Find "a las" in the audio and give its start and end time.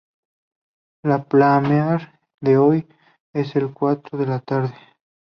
3.55-3.71